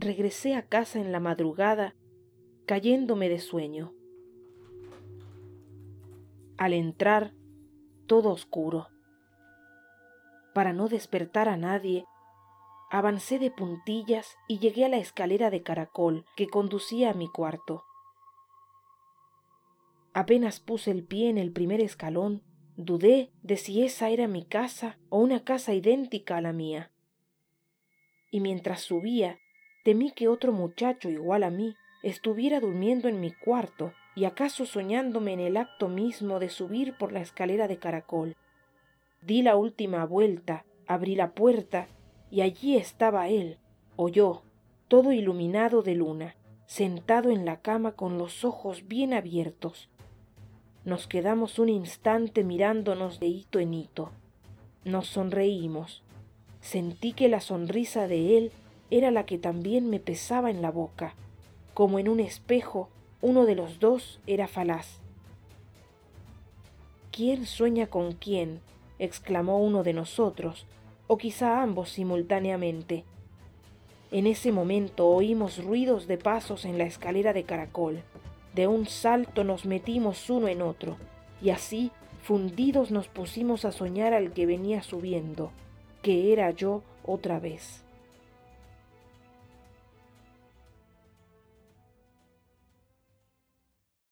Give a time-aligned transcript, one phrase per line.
[0.00, 1.94] regresé a casa en la madrugada,
[2.66, 3.92] cayéndome de sueño.
[6.56, 7.32] Al entrar,
[8.06, 8.88] todo oscuro.
[10.54, 12.04] Para no despertar a nadie,
[12.90, 17.84] avancé de puntillas y llegué a la escalera de caracol que conducía a mi cuarto.
[20.12, 22.42] Apenas puse el pie en el primer escalón,
[22.76, 26.90] dudé de si esa era mi casa o una casa idéntica a la mía.
[28.32, 29.38] Y mientras subía,
[29.84, 35.32] temí que otro muchacho igual a mí estuviera durmiendo en mi cuarto y acaso soñándome
[35.32, 38.36] en el acto mismo de subir por la escalera de caracol.
[39.22, 41.88] Di la última vuelta, abrí la puerta
[42.30, 43.58] y allí estaba él,
[43.96, 44.42] o yo,
[44.88, 46.36] todo iluminado de luna,
[46.66, 49.90] sentado en la cama con los ojos bien abiertos,
[50.84, 54.10] nos quedamos un instante mirándonos de hito en hito.
[54.84, 56.02] Nos sonreímos.
[56.62, 58.52] Sentí que la sonrisa de él
[58.90, 61.14] era la que también me pesaba en la boca.
[61.74, 62.88] Como en un espejo,
[63.22, 65.00] uno de los dos era falaz.
[67.12, 68.60] ¿Quién sueña con quién?
[68.98, 70.66] exclamó uno de nosotros,
[71.06, 73.04] o quizá ambos simultáneamente.
[74.12, 78.02] En ese momento oímos ruidos de pasos en la escalera de caracol.
[78.54, 80.96] De un salto nos metimos uno en otro,
[81.40, 85.52] y así, fundidos, nos pusimos a soñar al que venía subiendo,
[86.02, 87.84] que era yo otra vez.